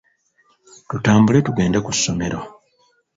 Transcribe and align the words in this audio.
Tutambule 0.89 1.39
tugende 1.45 1.77
ku 1.85 1.91
ssomero. 1.97 2.39